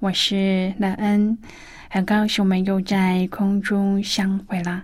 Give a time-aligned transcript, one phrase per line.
[0.00, 1.36] 我是乐恩。
[1.90, 4.82] 很高兴我们又在空中相会了。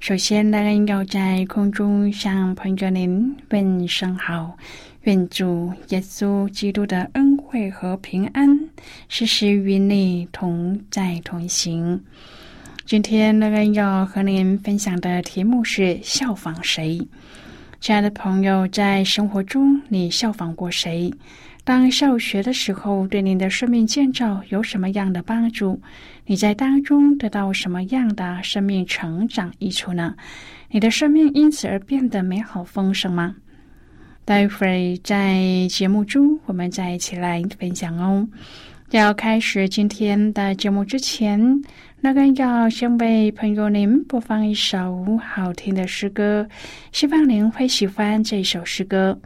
[0.00, 4.56] 首先，当然要在空中向朋友您问声好，
[5.02, 8.68] 愿主耶稣基督的恩惠和平安
[9.08, 12.02] 时时与你同在同行。
[12.84, 17.06] 今天，乐恩要和您分享的题目是效仿谁？
[17.78, 21.14] 亲爱的朋友，在生活中你效仿过谁？
[21.68, 25.78] 当上学的时候，对您的生命建造有什么样的帮助？
[26.24, 30.14] 你在当中得到什么样的生命成长益处呢？
[30.70, 33.36] 你的生命因此而变得美好丰盛吗？
[34.24, 38.26] 待会儿在节目中，我们再一起来分享哦。
[38.92, 41.38] 要开始今天的节目之前，
[42.00, 46.48] 那个要先为朋友您播放一首好听的诗歌，
[46.92, 49.20] 希望您会喜欢这首诗歌。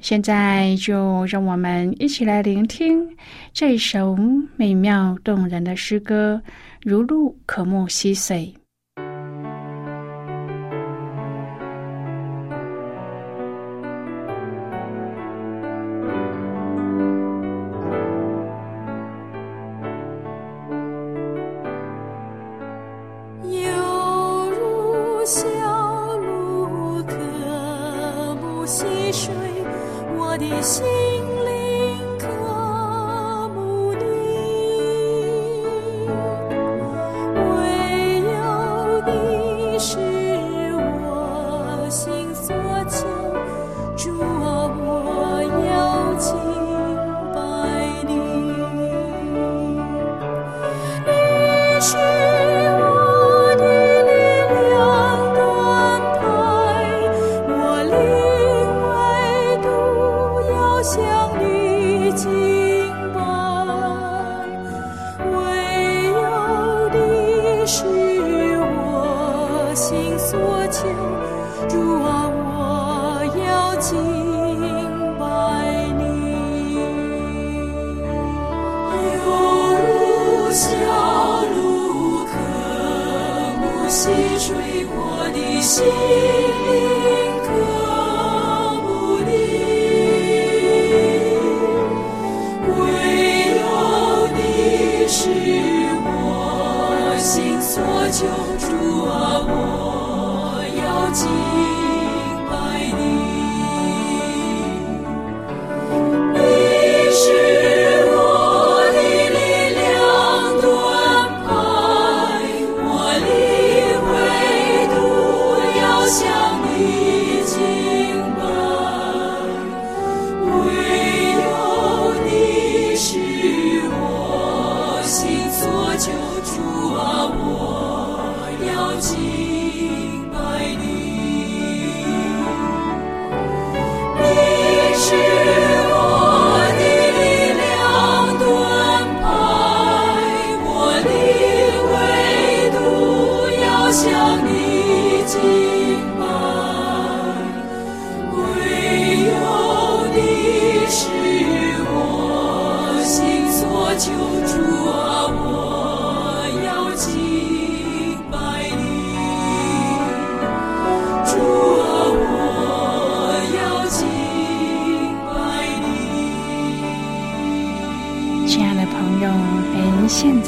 [0.00, 3.06] 现在就让我们一起来聆听
[3.52, 4.16] 这首
[4.56, 6.40] 美妙动人的诗歌，
[6.82, 8.52] 如露可沐溪水。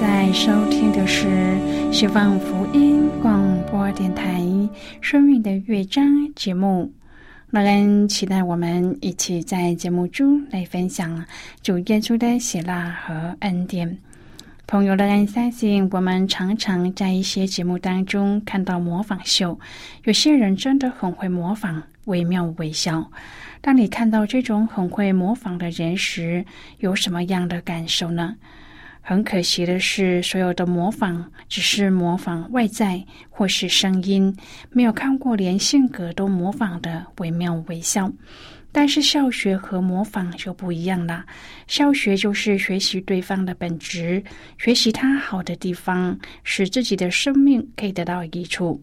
[0.03, 1.57] 在收听的是
[1.93, 3.41] 希望福音广
[3.71, 4.41] 播电台
[5.01, 6.05] 《生命的乐章》
[6.35, 6.93] 节目，
[7.51, 11.25] 乐恩期待我们一起在节目中来分享
[11.63, 13.97] 主耶稣的喜乐和恩典。
[14.67, 19.57] 朋友的人相信，我们常常在一些节目当中看到模仿秀，
[20.03, 23.09] 有些人真的很会模仿，惟妙惟肖。
[23.61, 26.45] 当你看到这种很会模仿的人时，
[26.79, 28.35] 有什么样的感受呢？
[29.05, 34.35] 很可惜的是，所有的模仿只是模仿外在或是声音，
[34.71, 38.11] 没有看过连性格都模仿的惟妙惟肖。
[38.75, 41.27] 但是笑学和模仿就不一样了，
[41.67, 44.23] 笑学就是学习对方的本质，
[44.57, 48.83] 学习他好的地方，使自己的生命可以得到益处。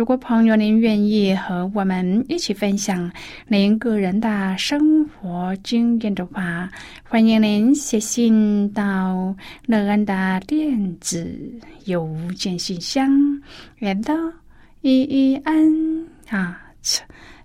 [0.00, 3.12] 如果朋友您愿意和我们一起分享
[3.48, 6.70] 您个人的生活经验的话，
[7.04, 9.36] 欢迎您写信到
[9.66, 11.38] 乐安的电子
[11.84, 13.10] 邮件信箱，
[13.80, 14.14] 远到
[14.80, 16.58] e e n 啊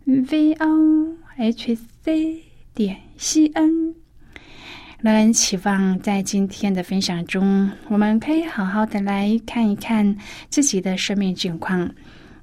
[0.05, 1.13] v o。
[1.35, 1.75] h
[2.05, 2.41] c
[2.73, 3.93] 点 c n，
[5.01, 10.15] 人期望在今天的分享中，我们可以好好的来看一看
[10.49, 11.93] 自己的生命境况。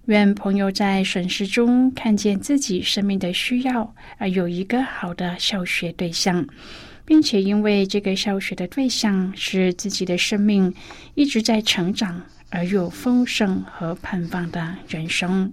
[0.06, 6.44] 愿朋友在审视中看见自己生命的需要，而有一个好的教学对象，
[7.04, 10.74] 并且因为这个教学的对象是自己的生命
[11.14, 12.20] 一直在成长，
[12.50, 15.52] 而又丰盛和盼望的人生。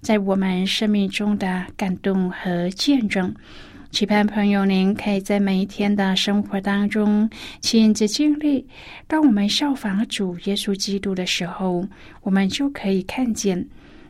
[0.00, 3.34] 在我们生命中的感动和见证，
[3.90, 7.28] 期盼朋友您可以在每一天的生活当中
[7.60, 8.64] 亲自经历。
[9.06, 11.86] 当我们效仿主耶稣基督的时候，
[12.22, 13.58] 我们就可以看见；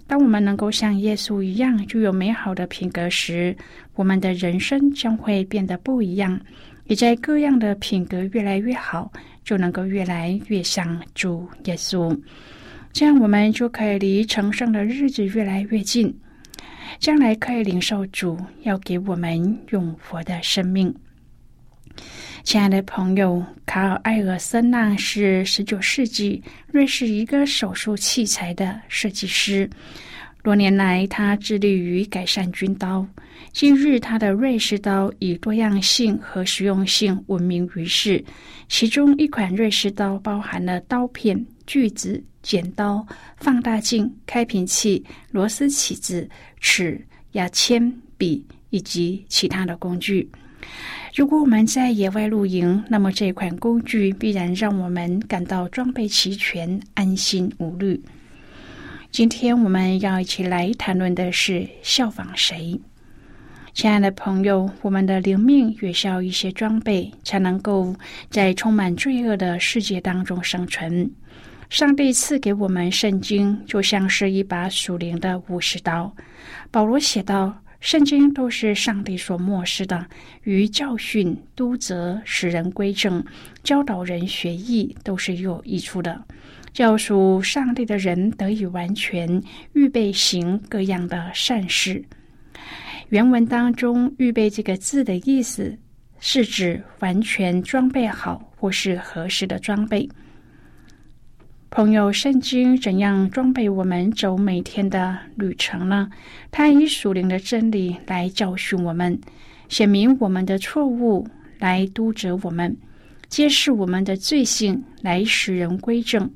[0.07, 3.57] 当我们能够像耶稣一样具有美好的品格时，
[3.95, 6.39] 我们的人生将会变得不一样。
[6.85, 9.11] 也在各样的品格越来越好，
[9.45, 12.19] 就能够越来越像主耶稣。
[12.93, 16.13] 这样，我们就可以离成圣的日子越来越近，
[16.99, 20.93] 将来可以领受主要给我们永活的生命。
[22.43, 26.43] 亲爱的朋友，卡尔·艾尔森纳是十九世纪
[26.73, 29.69] 瑞士一个手术器材的设计师。
[30.43, 33.07] 多年来，他致力于改善军刀。
[33.53, 38.25] 今日，他的瑞士刀以多样性和实用性闻名于世。
[38.69, 42.25] 其中一款瑞士刀包含了刀片、锯子。
[42.41, 43.07] 剪刀、
[43.37, 46.27] 放大镜、开瓶器、螺丝起子、
[46.61, 46.99] 尺、
[47.33, 50.27] 牙签、笔以及其他的工具。
[51.15, 58.01] 如果我们在野外露营，那么这款工具必然让我们感到装备齐全、安心无虑。
[59.11, 62.81] 今天我们要一起来谈论的是效仿谁？
[63.75, 67.95] 亲爱的朋友，我们的灵命也需要一些装备，才能够
[68.31, 71.11] 在充满罪恶的世界当中生存。
[71.71, 76.11] 上帝赐给我们圣经，就像是一把属灵的武士刀。
[76.71, 80.07] 保罗写道：“圣经都是上帝所漠视的，
[80.45, 83.23] 于教训、督责、使人归正、
[83.63, 86.25] 教导人学艺，都是有益处的。
[86.73, 89.43] 教属上帝的人得以完全，
[89.75, 92.03] 预备行各样的善事。”
[93.11, 95.77] 原文当中“预备”这个字的意思，
[96.19, 100.09] 是指完全装备好或是合适的装备。
[101.71, 106.09] 朋友，圣经怎样装备我们走每天的旅程呢？
[106.51, 109.21] 它以属灵的真理来教训我们，
[109.69, 112.75] 显明我们的错误，来督责我们，
[113.29, 116.31] 揭示我们的罪性，来使人归正，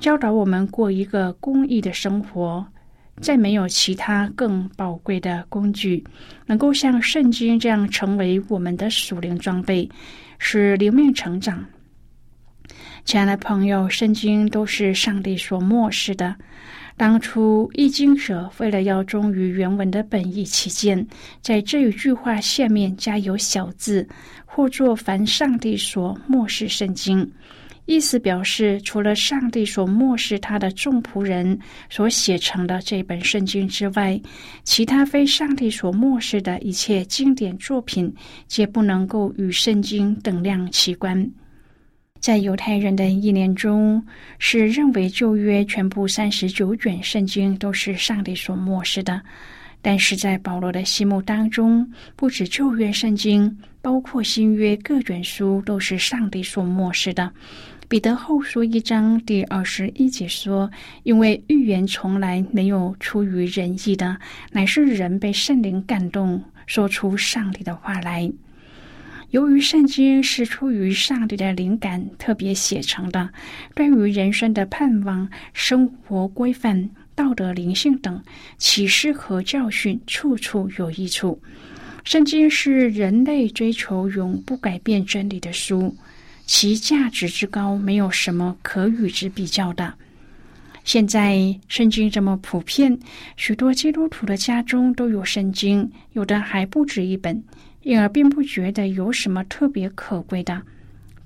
[0.00, 2.66] 教导我们过一个公义的生活。
[3.20, 6.02] 再没有其他更宝贵的工具，
[6.46, 9.88] 能够像圣经这样成为我们的属灵装备，
[10.38, 11.64] 使灵命成长。
[13.04, 16.34] 亲爱的朋友，圣经都是上帝所漠视的。
[16.96, 21.04] 当初译经者为了要忠于原文的本意起见，
[21.40, 24.06] 在这一句话下面加有小字，
[24.44, 27.28] 或作凡上帝所漠视圣经，
[27.86, 31.58] 意思表示，除了上帝所漠视他的众仆人
[31.88, 34.20] 所写成的这本圣经之外，
[34.62, 38.14] 其他非上帝所漠视的一切经典作品，
[38.46, 41.28] 皆不能够与圣经等量齐观。
[42.22, 44.00] 在犹太人的意念中，
[44.38, 49.20] 是认为旧约全部三十九卷圣经都是上帝所漠视的；
[49.82, 57.28] 但是在保罗的心目当中，不止旧约圣经，包括新约各卷书都是上帝所漠视的。
[57.88, 60.70] 彼得后书一章第二十一节说
[61.02, 64.16] ：“因为预言从来没有出于人意的，
[64.52, 68.30] 乃是人被圣灵感动，说出上帝的话来。
[69.32, 73.30] 由于圣经是出于上帝的灵感特别写成的，
[73.74, 78.22] 对于人生的盼望、生活规范、道德灵性等
[78.58, 81.40] 启示和教训，处处有益处。
[82.04, 85.96] 圣经是人类追求永不改变真理的书。”
[86.44, 89.94] 其价值之高，没有什么可与之比较的。
[90.84, 92.98] 现在圣经这么普遍，
[93.38, 97.42] 许多基督徒的家中都有圣经，有的还不止一本，
[97.82, 100.60] 因而并不觉得有什么特别可贵的。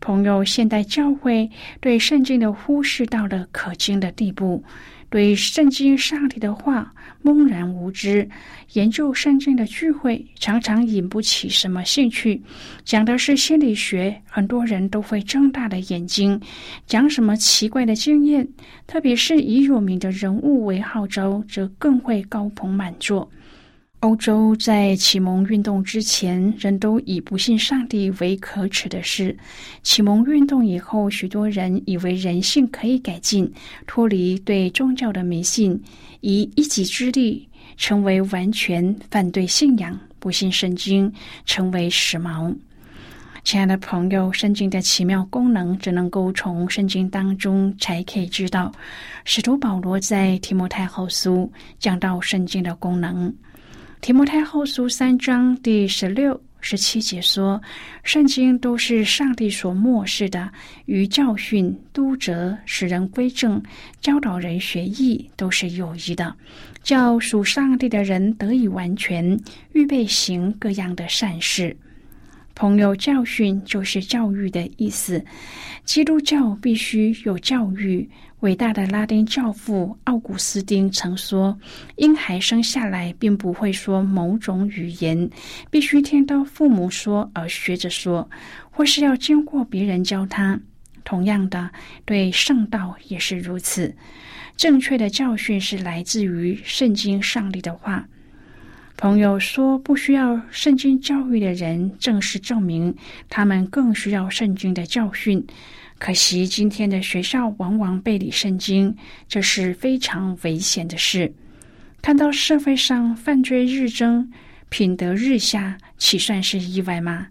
[0.01, 4.63] 朋友，现代教会对圣经的忽视到了可惊的地步。
[5.09, 8.29] 对圣经上帝的话懵然无知，
[8.73, 12.43] 研究圣经的聚会常常引不起什么兴趣。
[12.85, 16.39] 讲的是心理学，很多人都会睁大了眼睛。
[16.87, 18.47] 讲什么奇怪的经验，
[18.87, 23.31] 特别是以有名的人物为号召，则更会高朋满座。
[24.00, 29.35] 欧洲在启蒙运动之前，人都以不信上帝为可耻的事；
[29.83, 33.50] 启蒙运动以后，许多人以为人性可以改进，
[33.87, 35.83] 脱离对宗教的迷信，
[36.21, 37.49] 以一己之力
[37.79, 41.11] 成为完全反对信仰、不信圣经，
[41.47, 42.55] 成为时髦。
[43.45, 48.71] 亲爱的朋友，圣经的奇妙功能只能够从圣经当中才可以知道。
[49.25, 53.35] 使徒保罗在提摩太后书讲到圣经的功能。
[54.07, 57.61] 提摩太后书三章第十六、十七节说
[58.05, 60.49] ：“圣经都是上帝所漠视的，
[60.85, 63.61] 与教训、督责、使人归正、
[64.01, 66.33] 教导人学艺，都是有益的，
[66.85, 69.37] 叫属上帝的人得以完全，
[69.73, 71.77] 预备行各样的善事。”
[72.57, 75.23] 朋友，教训就是教育的意思。
[75.85, 78.09] 基督教必须有教育。
[78.41, 81.59] 伟大的拉丁教父奥古斯丁曾说
[81.97, 85.29] ：“婴孩生下来并不会说某种语言，
[85.71, 88.29] 必须听到父母说而学着说，
[88.71, 90.59] 或是要经过别人教他。
[91.05, 91.71] 同样的，
[92.07, 93.95] 对圣道也是如此。
[94.57, 98.07] 正确的教训是来自于圣经上帝的话。”
[98.97, 102.95] 朋友说：“不需要圣经教育的人，正是证明
[103.29, 105.45] 他们更需要圣经的教训。”
[105.99, 108.95] 可惜，今天的学校往往背离圣经，
[109.29, 111.31] 这是非常危险的事。
[112.00, 114.31] 看到社会上犯罪日增、
[114.71, 117.26] 品德日下，岂算是意外吗？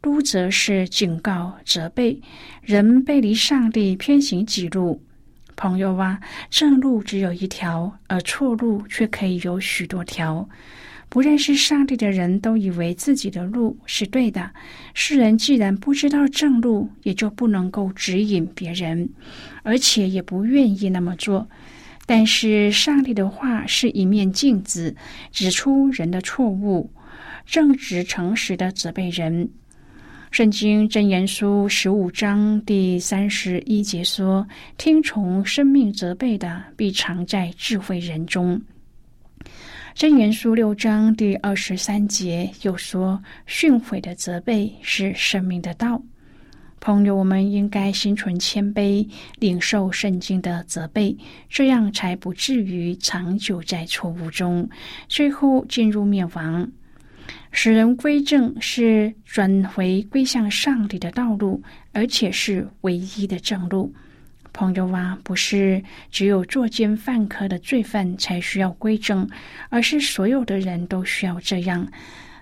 [0.00, 2.20] 都则是警告、责备
[2.62, 5.02] 人背离上帝、偏行己路。
[5.56, 6.18] 朋友啊，
[6.50, 10.48] 正路只有一条，而错路却可以有许多条。
[11.12, 14.50] 不认识上帝的人都以为自己的路是对的。
[14.94, 19.06] 世人既然不知道正路，也就不能够指引别人，
[19.62, 21.46] 而且也不愿意那么做。
[22.06, 24.96] 但是上帝的话是一面镜子，
[25.30, 26.90] 指出人的错误，
[27.44, 29.46] 正直诚实的责备人。
[30.30, 38.58] 圣经箴言书十五章第三十一节说：“听从生命责备的，必藏在智慧人中。”
[39.94, 46.02] 真言书六章第二十三节又说：“训诲的责备是生命的道。”
[46.80, 49.06] 朋友，我们应该心存谦卑，
[49.38, 51.16] 领受圣经的责备，
[51.48, 54.68] 这样才不至于长久在错误中，
[55.08, 56.68] 最后进入灭亡。
[57.52, 63.92] 使人归正是转回归向上帝的道路，而且是唯一的正路。
[64.52, 69.28] 朋友啊，不是只有作奸犯科的罪犯才需要归正，
[69.68, 71.86] 而是所有的人都需要这样。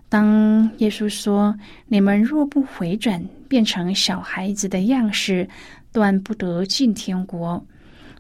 [0.09, 5.49] 当耶稣说：“你们若不回转，变成小孩子的样式，
[5.93, 7.65] 断不得进天国。”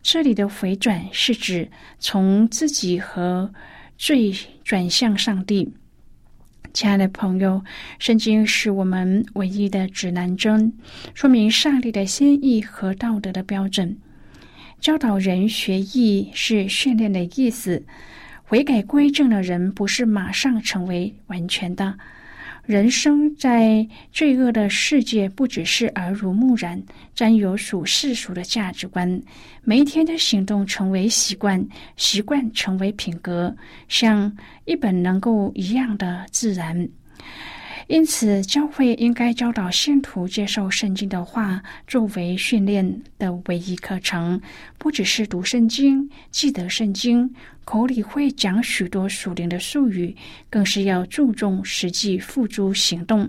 [0.03, 1.69] 这里的回转是指
[1.99, 3.53] 从自己和
[3.99, 4.33] 罪
[4.65, 5.69] 转向上帝。
[6.73, 7.63] 亲爱的朋友，
[7.99, 10.73] 圣经是我们唯一的指南针，
[11.15, 13.97] 说明上帝的心意和道德的标准。
[14.81, 17.85] 教导人学艺是训练的意思。
[18.45, 21.99] 悔改归正的人，不是马上成为完全的。
[22.71, 26.81] 人生在罪恶的世界，不只是耳濡目染，
[27.17, 29.21] 沾有属世俗的价值观。
[29.65, 33.53] 每一天的行动成为习惯，习惯成为品格，
[33.89, 34.33] 像
[34.67, 36.89] 一本能够一样的自然。
[37.91, 44.41] 因此，教会应该教导信徒接受圣经的话作为训练的唯一课程，
[44.79, 47.29] 不只是读圣经、记得圣经，
[47.65, 50.15] 口里会讲许多属灵的术语，
[50.49, 53.29] 更是要注重实际付诸行动。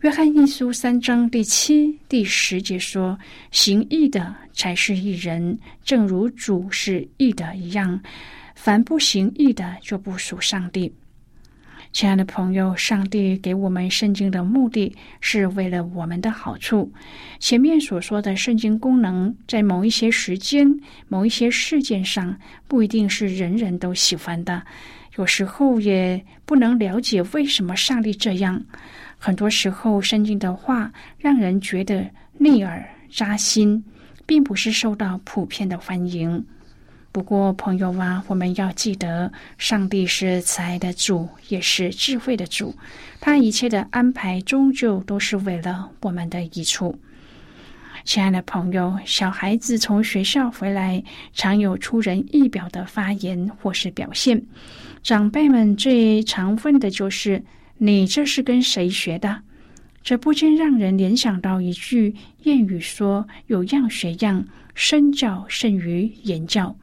[0.00, 3.18] 约翰一书三章第七、第十节说
[3.52, 8.00] ：“行义的才是义人，正如主是义的一样。
[8.54, 10.90] 凡不行义的，就不属上帝。”
[11.94, 16.92] 亲爱的朋友，上帝给我们圣经的目的是为了我们的好处。
[17.38, 22.36] 前面所说的圣经功能，在某一些时间、某一些事件上，
[22.66, 24.60] 不一定是人人都喜欢的。
[25.14, 28.60] 有时候也不能了解为什么上帝这样。
[29.16, 33.84] 很多时候，圣经的话让人觉得内耳扎心，
[34.26, 36.44] 并不是受到普遍的欢迎。
[37.14, 42.74] 不过，朋友啊，我们要记得，上帝是慈爱的主，也是智慧的主，
[43.20, 46.98] 他一切的安排终究都是为了我们的益处。
[48.04, 54.44] 亲爱的朋友，小孩子从学校回来，常有出人意表的发言或是表现，
[55.00, 57.44] 长辈们最常问的就是。
[57.78, 59.42] 你这是跟谁学的？
[60.02, 66.76] 这不禁让人联想到一句谚语，说“有样学样，身教胜于言教”。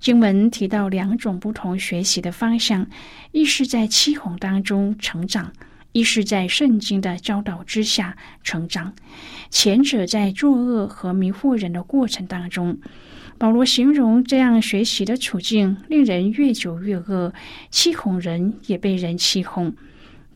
[0.00, 2.86] 经文提到两种不同学习的方向：
[3.32, 5.52] 一是在七红当中成长，
[5.92, 8.94] 一是在圣经的教导之下成长。
[9.50, 12.78] 前者在作恶和迷惑人的过程当中，
[13.38, 17.32] 保罗形容这样学习的处境，令人越久越恶，
[17.70, 19.74] 欺哄人也被人欺哄。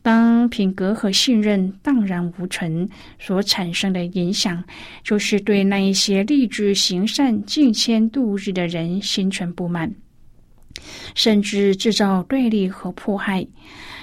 [0.03, 4.61] 当品格和信任荡然无存，所产生的影响，
[5.01, 9.91] 就是对那一些立志行善、敬谦度日的人心存不满，
[11.15, 13.47] 甚至制造对立和迫害。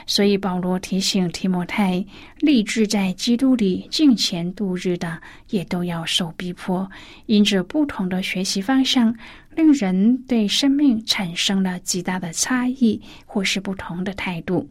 [0.06, 2.04] 所以保罗提醒提摩太，
[2.38, 6.90] 立志在基督里敬虔度日的，也都要受逼迫。
[7.26, 9.14] 因着不同的学习方向，
[9.54, 14.68] 令人对生命产生了极大的差异，或是不同的态度。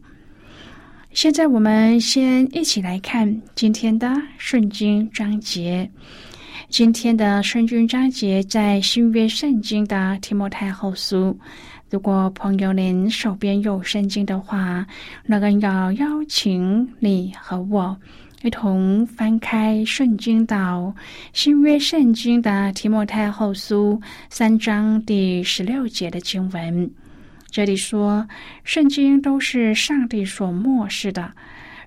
[1.12, 5.90] 现在我们先一起来看今天的圣经章节。
[6.68, 11.36] 今天的圣经章节在新约圣经的提摩太后书。
[11.90, 14.86] 如果朋友您手边有圣经的话，
[15.26, 17.94] 那个要邀请你和我
[18.42, 20.94] 一同翻开圣经到
[21.32, 26.88] 新约圣经的提摩太后书三章第十六节的经文。
[27.50, 28.28] 这里说，
[28.62, 31.32] 圣经都是上帝所漠视的，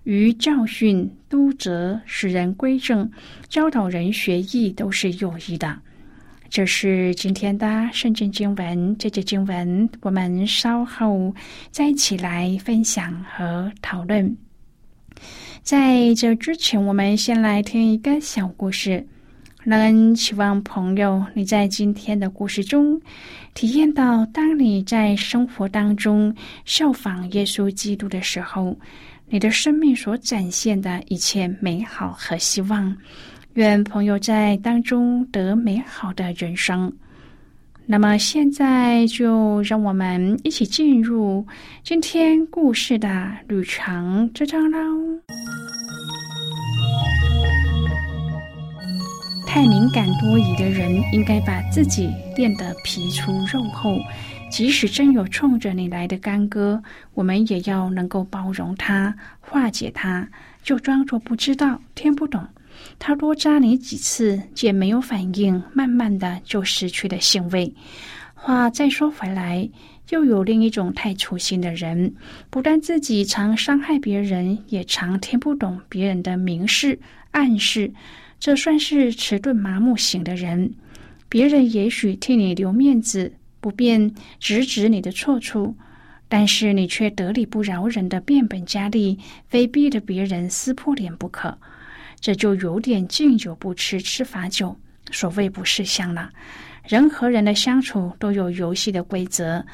[0.04, 3.10] 于教训、督责、使人归正、
[3.48, 5.80] 教导人学艺，都是有益的。
[6.50, 8.96] 这是今天的圣经经文。
[8.98, 11.34] 这节经文，我们稍后
[11.72, 14.38] 再一起来分享和讨论。
[15.62, 19.08] 在这之前，我们先来听一个小故事。
[19.64, 23.00] 人期望朋友，你在今天的故事中
[23.54, 28.78] 体验到，当你在生活当中效仿耶稣基督的时候，
[29.30, 32.94] 你的生命所展现的一切美好和希望。
[33.54, 36.92] 愿朋友在当中得美好的人生。
[37.86, 41.46] 那么，现在就让我们一起进入
[41.84, 44.78] 今天故事的旅程之中喽。
[49.54, 54.00] 太敏感多疑的人，应该把自己练得皮粗肉厚。
[54.50, 56.82] 即使真有冲着你来的干戈，
[57.14, 60.28] 我们也要能够包容他，化解他，
[60.64, 62.44] 就装作不知道、听不懂。
[62.98, 67.72] 他多扎你几次，见没有反应，慢慢的就失去了兴味。
[68.34, 69.70] 话再说回来，
[70.10, 72.12] 又有另一种太粗心的人，
[72.50, 77.94] 不但自己常伤害别人，也常听不懂别人的明示暗示。
[78.44, 80.74] 这算是迟钝麻木型的人，
[81.30, 85.74] 别人也许替你留面子，不便直指你的错处，
[86.28, 91.58] 但是你却得理不饶人的变本加厉，非逼得别人撕破脸不可。
[92.20, 94.78] 这就有点敬酒不吃吃罚酒，
[95.10, 96.30] 所谓不识相了。
[96.86, 99.66] 人和人的相处都有游戏的规则，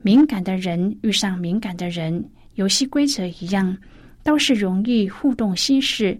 [0.00, 3.76] 敏感的人遇上敏感的人，游戏规则一样，
[4.22, 6.18] 倒是容易互动心事。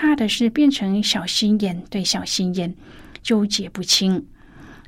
[0.00, 2.72] 怕的是变成小心眼对小心眼，
[3.20, 4.24] 纠结不清。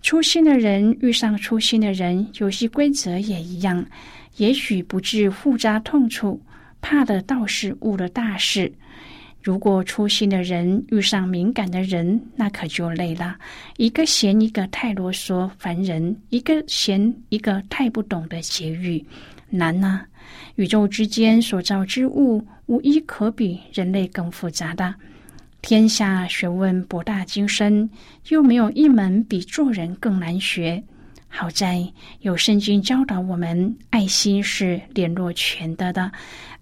[0.03, 3.85] 粗心的人遇上粗心的人，游戏规则也一样，
[4.37, 6.40] 也许不至互扎痛处，
[6.81, 8.73] 怕的倒是误了大事。
[9.42, 13.37] 如果粗心的人遇上敏感的人，那可就累了。
[13.79, 19.05] 一个嫌一个太啰嗦烦人，一个嫌一个太不懂得节欲，
[19.49, 20.03] 难呐。
[20.55, 24.95] 宇宙之间所造之物，无一可比人类更复杂的。
[25.61, 27.91] 天下学问博大精深，
[28.29, 30.81] 又没有一门比做人更难学。
[31.27, 31.85] 好在
[32.21, 36.13] 有圣经教导我们，爱心是联络全德的，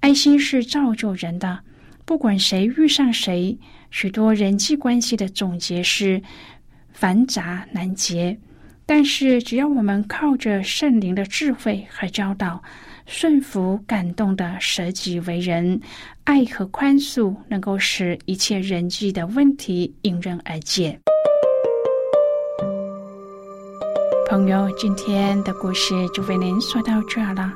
[0.01, 1.61] 爱心是造就人的。
[2.07, 3.59] 不管谁遇上谁，
[3.91, 6.23] 许多人际关系的总结是
[6.91, 8.35] 繁杂难结。
[8.87, 12.63] 但是，只要我们靠着圣灵的智慧和教导，
[13.11, 15.81] 顺服感动的舍己为人，
[16.25, 20.97] 爱和宽恕能够使一切人际的问题迎刃而解。
[24.29, 27.51] 朋友，今天的故事就为您说到这儿了。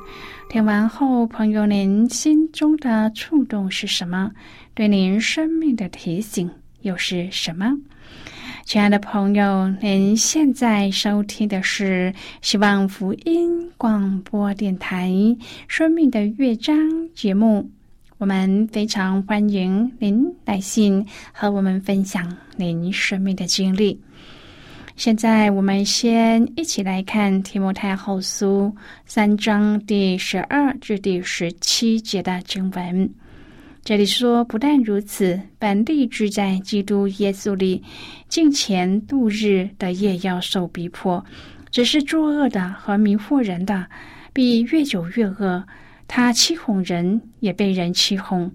[0.48, 4.30] 听完后，朋友，您心中的触动是什么？
[4.72, 7.70] 对您生命的提醒又是什么？
[8.64, 15.10] 亲爱的朋友，您现在收听的是希望福音广播电台
[15.68, 16.76] 《生命的乐章》
[17.12, 17.68] 节目。
[18.18, 24.00] 我们非常欢迎您来信和我们分享您生命的经历。
[24.96, 28.72] 现在，我们先一起来看《提摩太后书》
[29.04, 33.10] 三章第十二至第十七节的经文。
[33.84, 37.82] 这里说，不但如此，本立志在基督耶稣里
[38.28, 41.24] 敬虔度日的夜要受逼迫，
[41.68, 43.84] 只是作恶的和迷惑人的，
[44.32, 45.64] 必越久越恶。
[46.06, 48.48] 他欺哄人，也被人欺哄。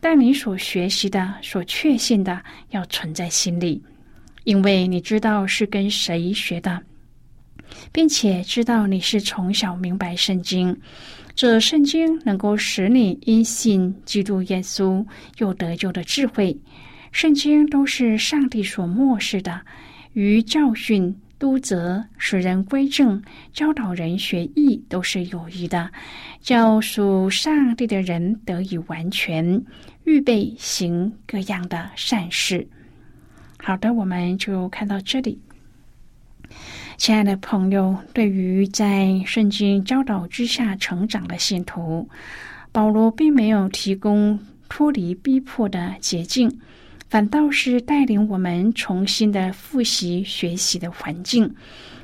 [0.00, 2.40] 但你所学习的、所确信的，
[2.70, 3.82] 要存在心里。
[4.44, 6.80] 因为你知道是跟谁学的，
[7.92, 10.74] 并且知道你是从小明白圣经，
[11.40, 15.02] 这圣经能够使你因信基督耶稣
[15.38, 16.54] 有得救的智慧。
[17.12, 19.58] 圣经都是上帝所漠视的，
[20.12, 23.22] 于教训、督责、使人归正、
[23.54, 25.90] 教导人学艺，都是有益的，
[26.42, 29.64] 叫属上帝的人得以完全，
[30.04, 32.68] 预备行各样的善事。
[33.56, 35.40] 好的，我们就看到这里。
[37.00, 42.06] 亲爱的朋友，对于在圣经教导之下成长的信徒，
[42.72, 46.54] 保罗并没有提供脱离逼迫的捷径，
[47.08, 51.50] 反倒是带领我们重新的复习学习的环境，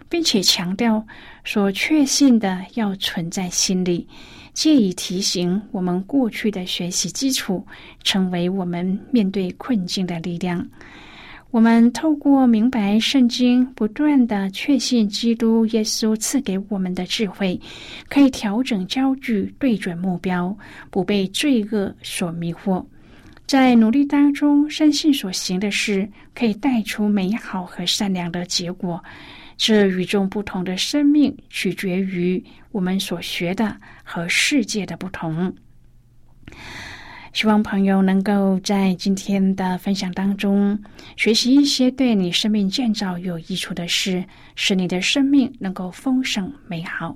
[0.08, 1.06] 并且强调
[1.44, 4.08] 所确信的要存在心里，
[4.54, 7.66] 借以提醒我们过去的学习基础，
[8.02, 10.66] 成为我们面对困境的力量。
[11.56, 17.58] 我们透过明白圣经，不断的确信基督耶稣赐给我们的智慧，
[18.10, 20.54] 可以调整焦距，对准目标，
[20.90, 22.84] 不被罪恶所迷惑。
[23.46, 29.02] 在努力当中，深信所行的事可以带出美好和善良的结果。
[29.56, 35.50] 这与众不同的生命，取决于我们所学的和世界的不同。
[37.36, 40.78] 希望朋友能够在今天的分享当中
[41.16, 47.14] 学习一些对你生命建造有益处的事，使你的生命能够丰盛美好。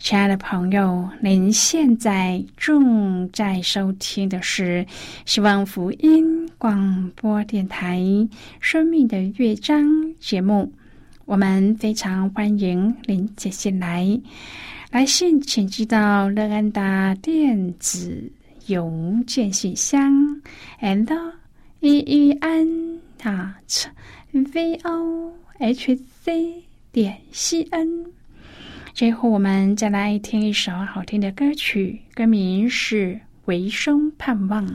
[0.00, 4.84] 亲爱的朋友，您现在正在收听的是
[5.24, 8.00] 希望福音广播电台
[8.58, 9.84] 《生命的乐章》
[10.18, 10.72] 节目。
[11.26, 14.20] 我们非常欢迎您接下来
[14.90, 18.32] 来信，请寄到乐安达电子。
[18.66, 18.92] 邮
[19.26, 20.40] 件信箱
[20.80, 21.32] ，and
[21.80, 23.88] e e n h
[24.30, 28.06] v o h c 点 c n。
[28.94, 33.14] 最后，我们再来听一首好听的歌曲，歌名是
[33.46, 34.66] 《唯生盼望》。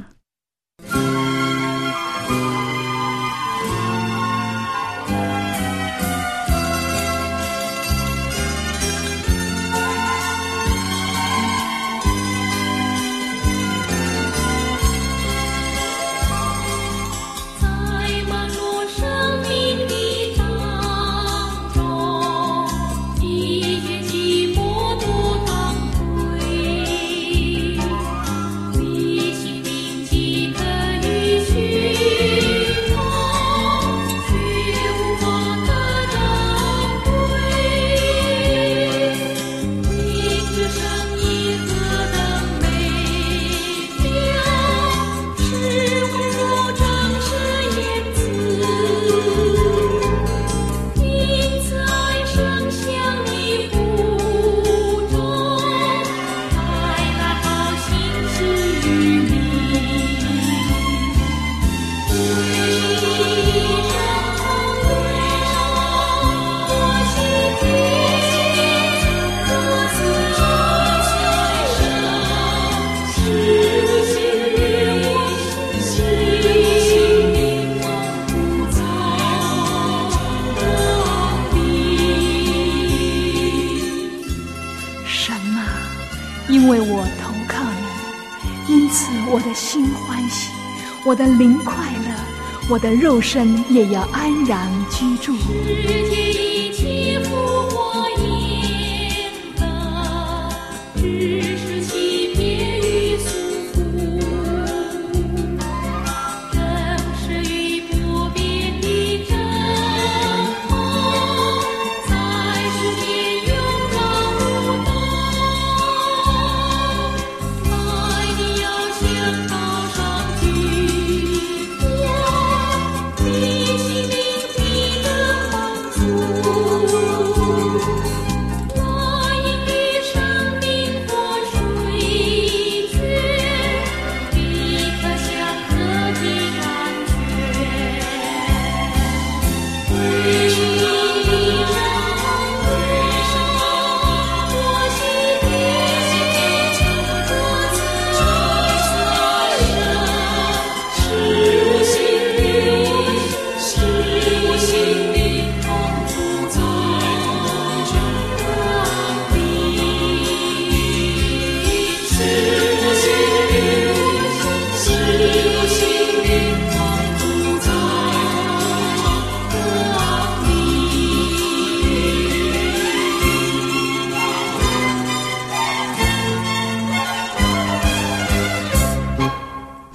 [91.18, 95.34] 我的灵快乐，我的肉身也要安然居住。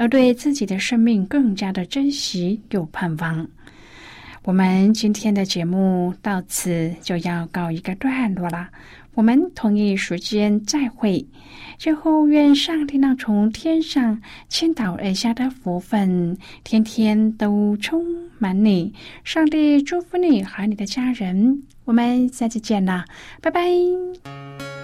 [0.00, 3.46] 而对自己的生命更加的珍惜有盼望。
[4.44, 8.66] 我们今天的节目到此就要告一个段落了。
[9.12, 11.22] 我们同一时间再会。
[11.76, 16.34] 最后，愿上帝那从天上倾倒而下的福分，
[16.64, 18.02] 天天都充
[18.38, 18.94] 满你。
[19.22, 21.62] 上帝祝福你和你的家人。
[21.84, 23.04] 我们下次见了，
[23.42, 24.79] 拜拜。